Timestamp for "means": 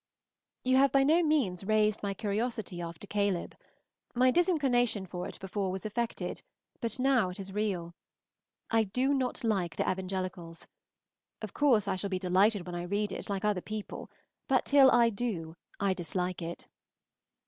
1.21-1.63